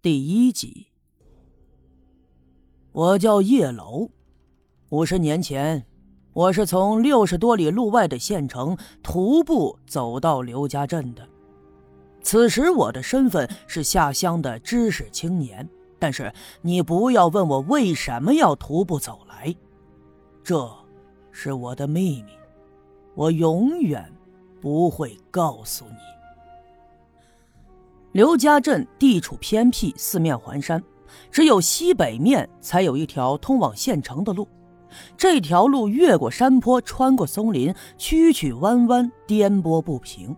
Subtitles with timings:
[0.00, 0.86] 第一集。
[2.92, 4.08] 我叫叶楼，
[4.90, 5.84] 五十年前，
[6.32, 11.28] 我是从六十多里路外的县城徒步走到刘家镇的。
[12.22, 15.68] 此时我的身份是下乡的知识青年，
[15.98, 19.52] 但是你不要问我为什么要徒步走来，
[20.44, 20.70] 这
[21.32, 22.30] 是我的秘密，
[23.16, 24.08] 我永远
[24.60, 26.17] 不会告诉你。
[28.18, 30.82] 刘家镇地处偏僻，四面环山，
[31.30, 34.48] 只有西北面才有一条通往县城的路。
[35.16, 40.36] 这条路越过山坡，穿过松林，曲曲弯弯，颠簸不平。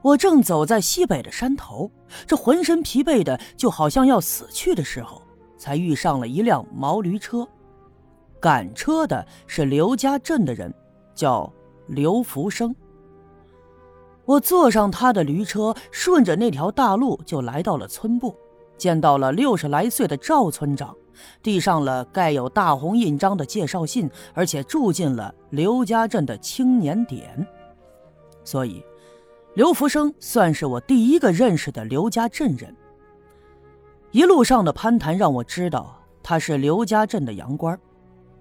[0.00, 1.90] 我正走在西北的山头，
[2.26, 5.20] 这浑身疲惫的就好像要死去的时候，
[5.58, 7.46] 才遇上了一辆毛驴车。
[8.40, 10.72] 赶车的是刘家镇的人，
[11.14, 11.52] 叫
[11.88, 12.74] 刘福生。
[14.26, 18.34] 我坐上他的驴车，顺着那条大路就来到了村部，
[18.76, 20.94] 见到了六十来岁的赵村长，
[21.42, 27.46] 递上了盖有大红印章的介绍信，而且住进了刘家镇的青年点。
[28.42, 28.84] 所以，
[29.54, 32.74] 刘福生算是我第一个认识的刘家镇人。
[34.10, 37.78] 一路上的攀谈让我知道他是刘家镇的洋官，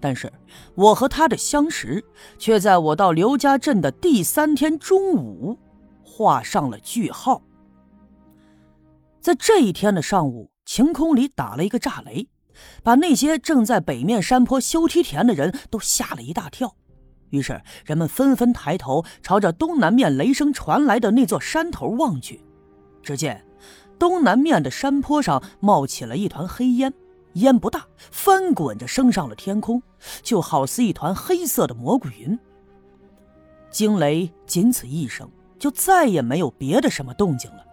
[0.00, 0.32] 但是
[0.76, 2.04] 我和他的相识，
[2.38, 5.58] 却在我到刘家镇的第三天中午。
[6.14, 7.40] 画上了句号。
[9.18, 12.28] 在这一天的上午，晴空里打了一个炸雷，
[12.82, 16.76] 把那些正在北面山坡修梯田的人都吓了一大跳。
[17.30, 22.44] 于是，人们纷纷抬头朝着东南面雷声传来的那座山头望去。
[23.02, 23.42] 只见
[23.98, 26.92] 东南面的山坡上冒起了一团黑烟，
[27.34, 29.82] 烟不大，翻滚着升上了天空，
[30.22, 32.38] 就好似一团黑色的蘑菇云。
[33.70, 35.30] 惊雷仅此一声。
[35.62, 37.64] 就再也没有别的什么动静了。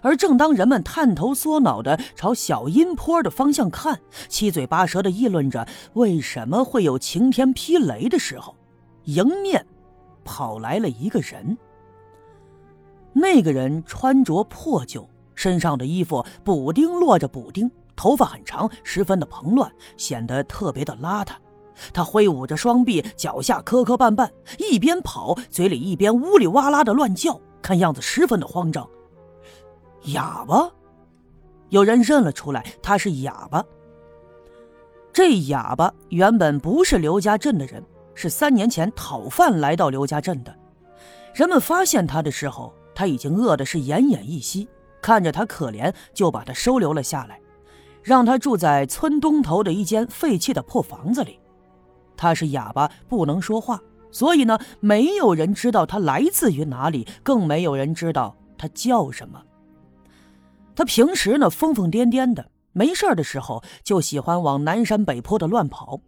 [0.00, 8.54] 而正当人们探头缩脑的朝小阴坡的方向看，七嘴八舌的议论着为什么会有晴天霹雷的时候，
[9.06, 9.66] 迎面
[10.24, 11.58] 跑来了一个人。
[13.12, 21.32] 那个人穿着破旧，身上的衣服补丁落着补丁，头发很长，十分的蓬乱，显得特别的邋遢。
[21.92, 28.88] 他挥舞着双臂，脚下磕磕绊绊，一边跑，嘴里一边呜里哇啦的乱叫，看样子十分的慌张。
[30.12, 30.70] 哑巴，
[31.70, 33.64] 有人认了出来，他是哑巴。
[35.12, 37.82] 这哑巴原本不是刘家镇的人，
[38.14, 40.54] 是三年前讨饭来到刘家镇的。
[41.32, 44.68] 人们发现他的时候，他已经饿的是奄奄一息，
[45.00, 47.40] 看着他可怜，就把他收留了下来，
[48.02, 51.38] 让他住在村东头的一间废弃的破房子里。
[52.16, 53.80] 他是哑巴，不能说话，
[54.10, 59.42] 所以呢，没有人知道他来自于哪里，更没有人知道他叫什么。
[60.76, 66.00] 他平时呢疯疯癫癫的，没事的时候就喜欢往南山北坡的乱跑。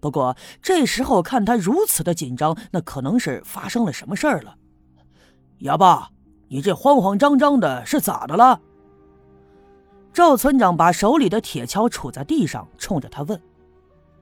[0.00, 4.54] 不过这时候看他如此的紧张，那可能是发生了什么事儿了。
[5.60, 6.10] 哑巴，
[6.48, 8.60] 你这慌慌张张的是咋的了？
[10.12, 13.40] 赵村长把手里的铁锹杵在地上，冲着他问。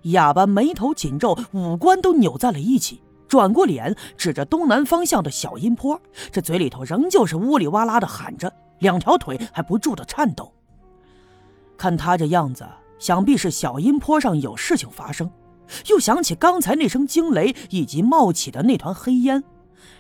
[0.03, 10.53] 哑巴眉头紧皱，五官都扭在了一起，转过脸，指着东南方向的小阴坡，这嘴里头仍旧是呜里哇啦的喊着，两条腿还不住的颤抖。
[11.77, 12.67] 看他这样子，
[12.99, 15.31] 想必是小阴坡上有事情发生。
[15.87, 19.43] 又想起刚才那声惊雷以及冒起的那团黑烟，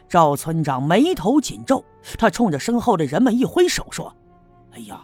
[0.09, 1.83] 赵村长眉头紧皱，
[2.19, 4.15] 他冲着身后的人们一挥手说
[4.75, 5.01] ：“哎呀，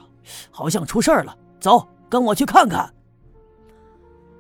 [0.51, 2.93] 好像出事了，走，跟我去看看。”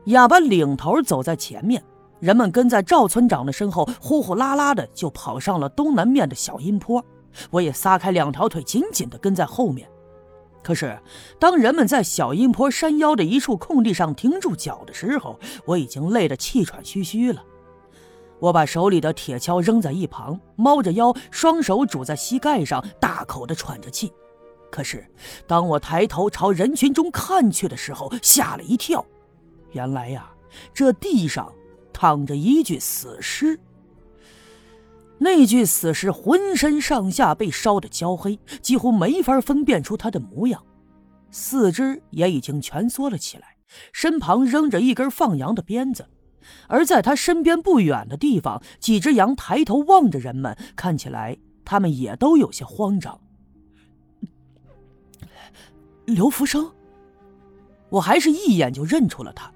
[0.08, 1.82] 哑巴领头走在前面，
[2.18, 7.04] 人们跟在赵村长的身后，呼呼啦啦的就跑上了东南面的小阴坡。
[7.50, 9.86] 我也撒开两条腿，紧紧的跟在后面。
[10.62, 10.98] 可是，
[11.38, 17.44] 当人们在小阴坡山腰的一处空地上停住脚的时候，我已经累得气喘吁吁了。
[18.38, 24.10] 我把手里的铁锹扔在一旁，猫着腰，双手拄在膝盖上，大口的喘着气。
[24.70, 25.06] 可是，
[25.46, 29.04] 当我抬头朝人群中看去的时候，吓了一跳。
[29.78, 30.28] 原来呀，
[30.74, 31.52] 这地上
[31.92, 33.60] 躺着一具死尸。
[35.18, 40.60] 那具死尸浑身上下被烧得焦黑，几乎没法分辨出他的模样，
[41.30, 43.56] 四肢也已经蜷缩了起来，
[43.92, 46.08] 身旁扔着一根放羊的鞭子，
[46.66, 53.20] 而在他身边不远的地方，几只羊抬头望着人们，看起来他们也都有些慌张。
[56.04, 56.72] 刘福生，
[57.90, 59.52] 我还是一眼就认出了他。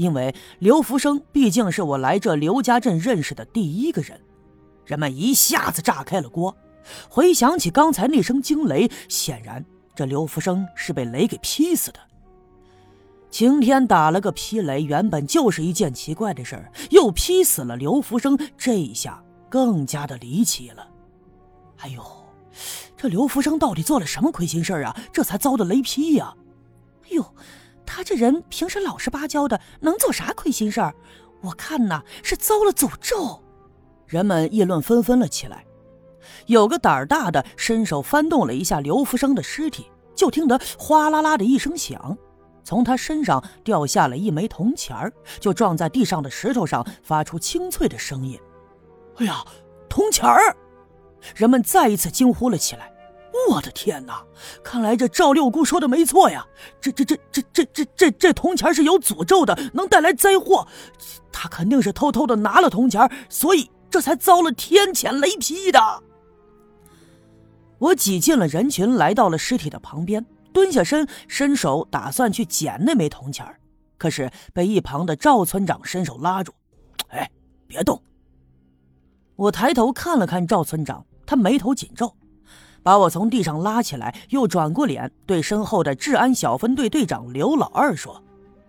[0.00, 4.18] 因为刘福生毕竟是我来这刘家镇认识的第一个人，
[4.86, 6.56] 人们一下子炸开了锅。
[7.10, 9.62] 回想起刚才那声惊雷，显然
[9.94, 12.00] 这刘福生是被雷给劈死的。
[13.30, 20.88] 晴天打了个劈雷，原本就是一件奇怪的事儿，又劈死了刘福生，这一下更加的离奇了。
[21.80, 22.02] 哎呦，
[22.96, 24.96] 这刘福生到底做了什么亏心事儿啊？
[25.12, 26.34] 这才遭的雷劈呀！
[27.04, 27.34] 哎呦，
[27.92, 30.94] 他这人平时老实巴交的，能做啥亏心事儿？
[31.40, 33.42] 我看呐，是遭了诅咒。
[34.06, 35.64] 人们议论纷纷了起来。
[36.46, 42.16] 有个胆儿大的伸手翻动了一下刘福生的尸体，就听得哗啦啦的一声响。
[42.62, 48.38] 从他身上掉下了一枚铜钱儿，就撞在地上的石头上，发出清脆的声音。
[49.16, 49.44] 哎呀，
[49.88, 50.54] 铜钱儿！
[51.34, 52.92] 人们再一次惊呼了起来。
[53.48, 54.24] 我的天哪！
[54.62, 56.46] 看来这赵六姑说的没错呀，
[56.80, 60.66] 这这这这这这这这铜钱是有诅咒的，能带来灾祸。
[61.32, 66.02] 他肯定是偷偷的拿了铜钱，所以这才遭了天谴雷劈的。
[67.78, 70.24] 我挤进了人群，来到了尸体的旁边。
[70.52, 73.46] 蹲下身，伸手打算去捡那枚铜钱
[73.96, 76.52] 可是被一旁的赵村长伸手拉住。
[77.08, 77.30] 哎，
[77.66, 78.02] 别动！
[79.36, 82.12] 我抬头看了看赵村长，他眉头紧皱，
[82.82, 88.22] 把我从地上拉起来，又转过脸对身后的治安小分队队长刘老二说：“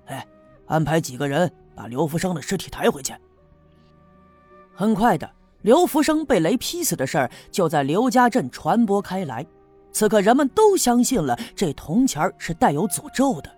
[0.07, 0.25] 哎，
[0.67, 3.13] 安排几个人把刘福生的尸体抬回去。”
[4.73, 5.29] 很快的，
[5.61, 9.45] 刘福生被雷劈死的事儿就在刘家镇传播开来。
[9.91, 13.51] 此刻，人们都相信了这铜钱是带有诅咒的，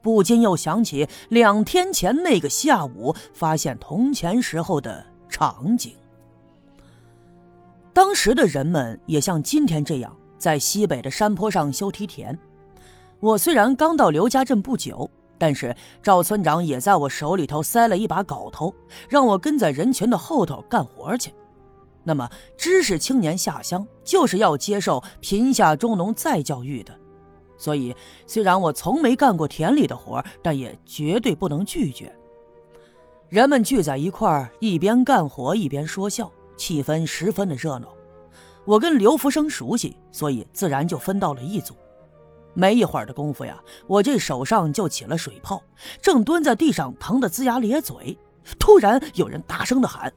[0.00, 5.94] 不禁又想起两天前那个下午发现铜钱时候的场景。
[7.92, 12.36] 当时的人们也像今天这样，在西北的山坡上修梯田。
[13.20, 15.08] 我虽然刚到刘家镇不久，
[15.38, 18.74] 但是赵村长也在我手里头塞了一把镐头，
[19.08, 21.32] 让我跟在人群的后头干活去。
[22.02, 26.92] 那么，知识青年下乡就是要接受贫下中农再教育的，
[27.56, 27.94] 所以
[28.26, 32.12] 虽然我从没干过田里的活，但也绝对不能拒绝。
[33.28, 37.88] 人们聚在一块儿，一边干活一边说笑，气氛十分的热闹。
[38.64, 41.74] 我跟刘福生熟悉，所以自然就分到了一组。
[42.54, 45.62] 没一会儿的功夫呀，我这手上就起了水泡，
[46.00, 48.18] 正蹲在地上疼得龇牙咧嘴，
[48.58, 50.12] 突然有人大声的喊：“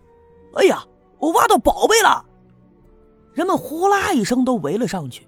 [0.55, 0.85] 哎呀！”
[1.17, 2.23] 我挖到宝贝了，
[3.33, 5.25] 人们呼啦一声都围了上去。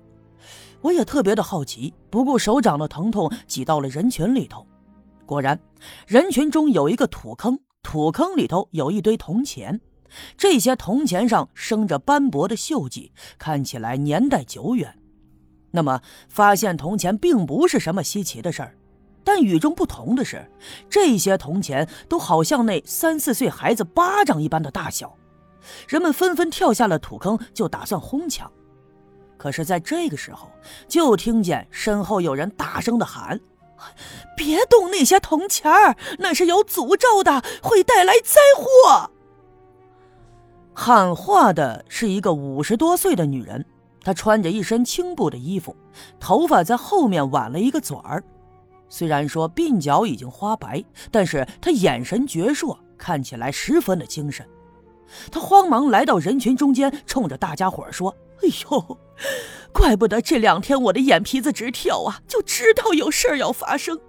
[0.82, 4.68] 我也特别的好奇，不顾手掌的疼痛，挤到了人群里头。
[5.26, 5.58] 果然，
[6.06, 9.80] 人群中有一个土坑，土坑里头有一堆铜钱，
[10.38, 14.98] 这些铜钱上生着斑驳的锈迹，看起来年代久远。
[15.72, 18.76] 那么，发现铜钱并不是什么稀奇的事儿，
[19.24, 20.50] 但与众不同的是，
[20.90, 25.16] 这些铜钱都好像那三四岁孩子巴掌一般的大小。
[25.88, 28.50] 人们纷纷跳下了土坑，就打算哄抢。
[29.38, 30.50] 可是，在这个时候，
[30.88, 33.40] 就听见身后有人大声的喊
[34.36, 39.12] ：“别动那些铜钱儿，那是有诅咒的，会带来灾祸。”
[40.80, 43.66] 喊话的是一个五十多岁的女人，
[44.04, 45.76] 她穿着一身青布的衣服，
[46.20, 48.24] 头发在后面挽了一个卷儿。
[48.88, 54.48] 虽然说鬓角已经花白，但是她眼神矍铄，看起来十分的精神。
[55.32, 58.98] 他慌忙来到人群中间，冲着大家伙说：“哎呦，
[59.74, 64.00] 怪不得这两天我的眼皮子直跳啊，就知道有事儿要发生。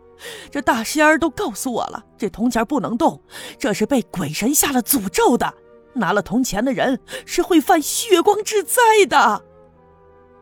[0.51, 3.23] 这大仙儿都告诉我了，这铜钱不能动，
[3.59, 5.55] 这是被鬼神下了诅咒的。
[5.95, 9.43] 拿了铜钱的人是会犯血光之灾的。”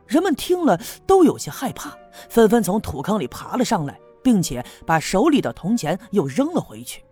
[0.07, 1.97] 人们听了都有些害怕，
[2.29, 7.03] 纷纷从土坑里爬了上来，并且把手里的铜钱又扔了回去。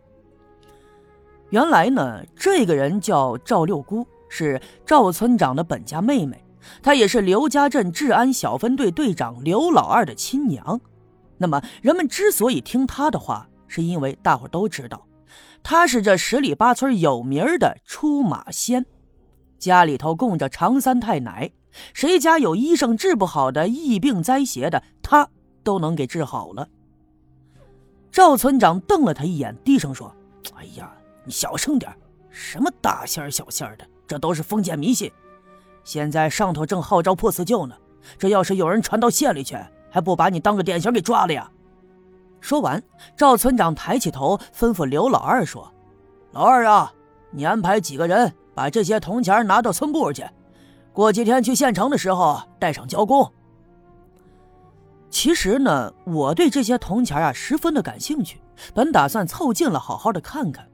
[1.50, 6.44] 原来呢，这个人叫赵六姑，是赵村长的本家妹妹，
[6.82, 10.80] 她也是刘家镇治安小分队队长刘老二的亲娘。
[11.36, 15.04] 那么，人们之所以听她的话，是因为大伙都知道，
[15.64, 18.84] 他是这十里八村有名的出马仙，
[19.58, 21.50] 家里头供着常三太奶，
[21.94, 25.26] 谁家有医生治不好的疫病灾邪的，他
[25.62, 26.68] 都能给治好了。
[28.12, 30.14] 赵村长瞪了他一眼，低声说
[30.54, 30.92] ：“哎呀。”
[31.26, 31.90] 你小声点
[32.28, 35.10] 什么大仙小仙的，这都是封建迷信。
[35.82, 37.74] 现在上头正号召破四旧呢，
[38.18, 39.56] 这要是有人传到县里去，
[39.88, 41.50] 还不把你当个典型给抓了呀？
[42.44, 42.80] 说完，
[43.16, 45.72] 赵村长抬起头，吩咐刘老二说
[46.32, 46.92] ：“老二啊，
[47.30, 50.26] 你安排几个人把这些铜钱拿到村部去，
[50.92, 53.32] 过几天去县城的时候带上交工。”
[55.08, 58.42] 其实呢，我对这些铜钱啊十分的感兴趣，
[58.74, 60.68] 本打算凑近了好好的看看。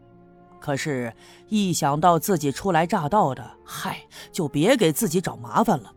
[0.59, 1.15] 可是，
[1.47, 4.00] 一想到自己初来乍到的，嗨，
[4.33, 5.93] 就别给自己找麻烦了。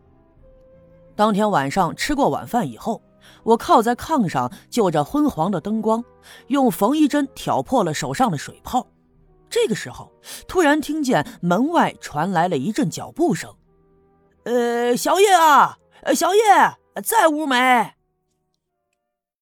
[1.16, 3.02] 当天晚上吃过晚饭以后，
[3.42, 6.04] 我靠在炕上，就着昏黄的灯光，
[6.48, 8.86] 用缝衣针挑破了手上的水泡。
[9.50, 10.10] 这个时候，
[10.48, 13.54] 突然听见门外传来了一阵脚步声。
[14.44, 15.78] “呃，小叶啊，
[16.14, 16.40] 小叶，
[17.02, 17.92] 在屋没？”